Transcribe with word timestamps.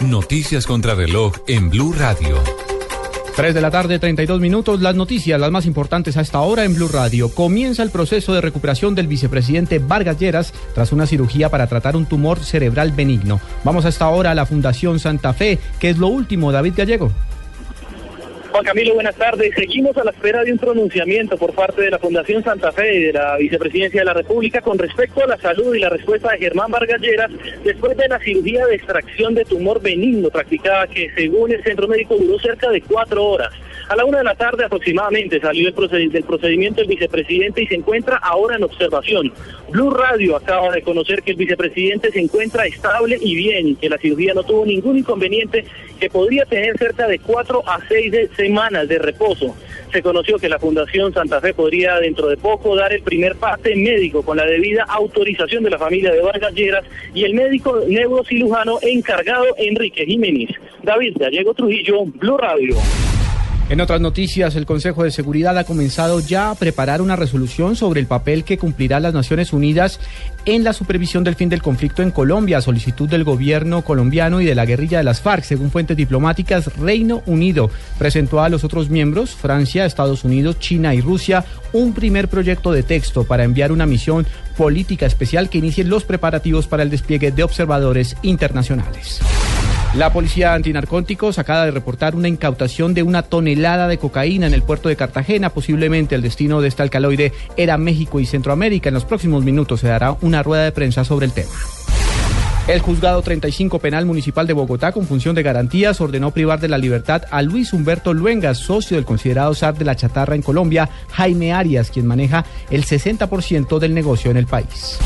Noticias 0.00 0.66
contra 0.66 0.94
reloj 0.94 1.32
en 1.46 1.70
Blue 1.70 1.94
Radio. 1.94 2.36
3 3.34 3.54
de 3.54 3.60
la 3.62 3.70
tarde, 3.70 3.98
32 3.98 4.40
minutos. 4.40 4.82
Las 4.82 4.94
noticias, 4.94 5.40
las 5.40 5.50
más 5.50 5.64
importantes 5.64 6.18
a 6.18 6.20
esta 6.20 6.40
hora 6.40 6.64
en 6.64 6.74
Blue 6.74 6.88
Radio. 6.88 7.30
Comienza 7.30 7.82
el 7.82 7.90
proceso 7.90 8.34
de 8.34 8.42
recuperación 8.42 8.94
del 8.94 9.08
vicepresidente 9.08 9.78
Vargas 9.78 10.18
Lleras 10.18 10.52
tras 10.74 10.92
una 10.92 11.06
cirugía 11.06 11.48
para 11.48 11.66
tratar 11.66 11.96
un 11.96 12.04
tumor 12.04 12.40
cerebral 12.40 12.92
benigno. 12.92 13.40
Vamos 13.64 13.86
a 13.86 13.88
esta 13.88 14.08
hora 14.08 14.32
a 14.32 14.34
la 14.34 14.46
Fundación 14.46 14.98
Santa 14.98 15.32
Fe, 15.32 15.58
que 15.80 15.88
es 15.88 15.96
lo 15.96 16.08
último, 16.08 16.52
David 16.52 16.74
Gallego. 16.76 17.10
Juan 18.56 18.64
Camilo, 18.64 18.94
buenas 18.94 19.16
tardes. 19.16 19.54
Seguimos 19.54 19.94
a 19.98 20.04
la 20.04 20.12
espera 20.12 20.42
de 20.42 20.50
un 20.50 20.56
pronunciamiento 20.56 21.36
por 21.36 21.52
parte 21.52 21.82
de 21.82 21.90
la 21.90 21.98
Fundación 21.98 22.42
Santa 22.42 22.72
Fe 22.72 22.94
y 22.94 23.02
de 23.02 23.12
la 23.12 23.36
Vicepresidencia 23.36 24.00
de 24.00 24.06
la 24.06 24.14
República 24.14 24.62
con 24.62 24.78
respecto 24.78 25.22
a 25.22 25.26
la 25.26 25.36
salud 25.36 25.74
y 25.74 25.80
la 25.80 25.90
respuesta 25.90 26.32
de 26.32 26.38
Germán 26.38 26.70
Vargas 26.70 27.02
Lleras 27.02 27.30
después 27.62 27.94
de 27.98 28.08
la 28.08 28.18
cirugía 28.18 28.64
de 28.64 28.76
extracción 28.76 29.34
de 29.34 29.44
tumor 29.44 29.82
benigno 29.82 30.30
practicada 30.30 30.86
que 30.86 31.10
según 31.14 31.52
el 31.52 31.62
centro 31.64 31.86
médico 31.86 32.16
duró 32.16 32.38
cerca 32.38 32.70
de 32.70 32.80
cuatro 32.80 33.26
horas. 33.26 33.52
A 33.90 33.94
la 33.94 34.06
una 34.06 34.18
de 34.18 34.24
la 34.24 34.34
tarde 34.34 34.64
aproximadamente 34.64 35.38
salió 35.38 35.68
el 35.68 36.10
del 36.10 36.24
procedimiento 36.24 36.80
el 36.80 36.88
vicepresidente 36.88 37.62
y 37.62 37.66
se 37.66 37.74
encuentra 37.74 38.16
ahora 38.16 38.56
en 38.56 38.64
observación. 38.64 39.32
Blue 39.68 39.90
Radio 39.90 40.34
acaba 40.34 40.72
de 40.72 40.80
conocer 40.80 41.22
que 41.22 41.32
el 41.32 41.36
vicepresidente 41.36 42.10
se 42.10 42.20
encuentra 42.20 42.66
estable 42.66 43.18
y 43.20 43.34
bien 43.36 43.76
que 43.76 43.90
la 43.90 43.98
cirugía 43.98 44.32
no 44.32 44.42
tuvo 44.42 44.64
ningún 44.64 44.98
inconveniente 44.98 45.66
que 46.00 46.10
podría 46.10 46.44
tener 46.46 46.76
cerca 46.78 47.06
de 47.06 47.18
cuatro 47.18 47.62
a 47.66 47.78
seis 47.88 48.10
semanas 48.46 48.86
de 48.86 48.98
reposo. 48.98 49.56
Se 49.92 50.02
conoció 50.02 50.38
que 50.38 50.48
la 50.48 50.58
Fundación 50.58 51.12
Santa 51.12 51.40
Fe 51.40 51.52
podría 51.52 51.98
dentro 51.98 52.28
de 52.28 52.36
poco 52.36 52.76
dar 52.76 52.92
el 52.92 53.02
primer 53.02 53.34
parte 53.34 53.74
médico 53.74 54.22
con 54.22 54.36
la 54.36 54.46
debida 54.46 54.84
autorización 54.84 55.64
de 55.64 55.70
la 55.70 55.78
familia 55.78 56.12
de 56.12 56.20
Vargas 56.20 56.54
Lleras 56.54 56.84
y 57.12 57.24
el 57.24 57.34
médico 57.34 57.82
neurocirujano 57.88 58.78
encargado 58.82 59.46
Enrique 59.58 60.06
Jiménez. 60.06 60.50
David 60.84 61.16
Gallego 61.18 61.54
Trujillo, 61.54 62.04
Blue 62.04 62.36
Radio. 62.36 62.76
En 63.68 63.80
otras 63.80 64.00
noticias, 64.00 64.54
el 64.54 64.64
Consejo 64.64 65.02
de 65.02 65.10
Seguridad 65.10 65.58
ha 65.58 65.64
comenzado 65.64 66.20
ya 66.20 66.50
a 66.50 66.54
preparar 66.54 67.02
una 67.02 67.16
resolución 67.16 67.74
sobre 67.74 67.98
el 67.98 68.06
papel 68.06 68.44
que 68.44 68.58
cumplirá 68.58 69.00
las 69.00 69.12
Naciones 69.12 69.52
Unidas 69.52 69.98
en 70.44 70.62
la 70.62 70.72
supervisión 70.72 71.24
del 71.24 71.34
fin 71.34 71.48
del 71.48 71.62
conflicto 71.62 72.00
en 72.00 72.12
Colombia, 72.12 72.58
a 72.58 72.62
solicitud 72.62 73.08
del 73.08 73.24
gobierno 73.24 73.82
colombiano 73.82 74.40
y 74.40 74.44
de 74.44 74.54
la 74.54 74.66
guerrilla 74.66 74.98
de 74.98 75.04
las 75.04 75.20
FARC. 75.20 75.42
Según 75.42 75.72
fuentes 75.72 75.96
diplomáticas, 75.96 76.76
Reino 76.76 77.24
Unido 77.26 77.68
presentó 77.98 78.40
a 78.40 78.48
los 78.48 78.62
otros 78.62 78.88
miembros, 78.88 79.34
Francia, 79.34 79.84
Estados 79.84 80.22
Unidos, 80.22 80.60
China 80.60 80.94
y 80.94 81.00
Rusia, 81.00 81.44
un 81.72 81.92
primer 81.92 82.28
proyecto 82.28 82.70
de 82.70 82.84
texto 82.84 83.24
para 83.24 83.42
enviar 83.42 83.72
una 83.72 83.84
misión 83.84 84.28
política 84.56 85.06
especial 85.06 85.50
que 85.50 85.58
inicie 85.58 85.82
los 85.82 86.04
preparativos 86.04 86.68
para 86.68 86.84
el 86.84 86.90
despliegue 86.90 87.32
de 87.32 87.42
observadores 87.42 88.16
internacionales. 88.22 89.20
La 89.96 90.12
policía 90.12 90.52
antinarcóticos 90.52 91.38
acaba 91.38 91.64
de 91.64 91.70
reportar 91.70 92.14
una 92.14 92.28
incautación 92.28 92.92
de 92.92 93.02
una 93.02 93.22
tonelada 93.22 93.88
de 93.88 93.96
cocaína 93.96 94.46
en 94.46 94.52
el 94.52 94.62
puerto 94.62 94.90
de 94.90 94.96
Cartagena. 94.96 95.48
Posiblemente 95.48 96.14
el 96.14 96.20
destino 96.20 96.60
de 96.60 96.68
este 96.68 96.82
alcaloide 96.82 97.32
era 97.56 97.78
México 97.78 98.20
y 98.20 98.26
Centroamérica. 98.26 98.90
En 98.90 98.94
los 98.94 99.06
próximos 99.06 99.42
minutos 99.42 99.80
se 99.80 99.88
dará 99.88 100.14
una 100.20 100.42
rueda 100.42 100.64
de 100.64 100.72
prensa 100.72 101.02
sobre 101.02 101.24
el 101.24 101.32
tema. 101.32 101.48
El 102.68 102.80
juzgado 102.80 103.22
35 103.22 103.78
penal 103.78 104.04
municipal 104.04 104.46
de 104.46 104.52
Bogotá, 104.52 104.92
con 104.92 105.06
función 105.06 105.34
de 105.34 105.42
garantías, 105.42 105.98
ordenó 106.02 106.30
privar 106.30 106.60
de 106.60 106.68
la 106.68 106.76
libertad 106.76 107.22
a 107.30 107.40
Luis 107.40 107.72
Humberto 107.72 108.12
Luenga, 108.12 108.54
socio 108.54 108.98
del 108.98 109.06
considerado 109.06 109.54
SAR 109.54 109.78
de 109.78 109.86
la 109.86 109.96
chatarra 109.96 110.34
en 110.34 110.42
Colombia, 110.42 110.90
Jaime 111.12 111.54
Arias, 111.54 111.90
quien 111.90 112.06
maneja 112.06 112.44
el 112.68 112.84
60% 112.84 113.78
del 113.78 113.94
negocio 113.94 114.30
en 114.30 114.36
el 114.36 114.46
país. 114.46 114.98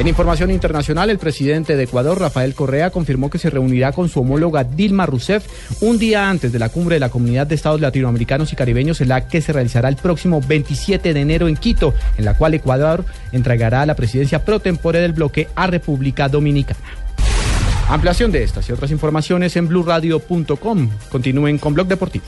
En 0.00 0.08
información 0.08 0.50
internacional, 0.50 1.10
el 1.10 1.18
presidente 1.18 1.76
de 1.76 1.82
Ecuador, 1.82 2.18
Rafael 2.18 2.54
Correa, 2.54 2.88
confirmó 2.88 3.28
que 3.28 3.36
se 3.36 3.50
reunirá 3.50 3.92
con 3.92 4.08
su 4.08 4.20
homóloga 4.20 4.64
Dilma 4.64 5.04
Rousseff 5.04 5.46
un 5.82 5.98
día 5.98 6.30
antes 6.30 6.52
de 6.52 6.58
la 6.58 6.70
cumbre 6.70 6.96
de 6.96 7.00
la 7.00 7.10
Comunidad 7.10 7.46
de 7.46 7.54
Estados 7.54 7.82
Latinoamericanos 7.82 8.50
y 8.50 8.56
Caribeños, 8.56 9.02
en 9.02 9.10
la 9.10 9.28
que 9.28 9.42
se 9.42 9.52
realizará 9.52 9.90
el 9.90 9.96
próximo 9.96 10.40
27 10.40 11.12
de 11.12 11.20
enero 11.20 11.48
en 11.48 11.56
Quito, 11.58 11.92
en 12.16 12.24
la 12.24 12.34
cual 12.34 12.54
Ecuador 12.54 13.04
entregará 13.32 13.84
la 13.84 13.94
presidencia 13.94 14.42
pro 14.42 14.58
tempore 14.58 15.00
del 15.00 15.12
bloque 15.12 15.48
a 15.54 15.66
República 15.66 16.30
Dominicana. 16.30 16.80
Ampliación 17.90 18.32
de 18.32 18.42
estas 18.42 18.70
y 18.70 18.72
otras 18.72 18.90
informaciones 18.92 19.54
en 19.56 19.68
blurradio.com. 19.68 20.88
Continúen 21.10 21.58
con 21.58 21.74
Blog 21.74 21.88
Deportivo. 21.88 22.24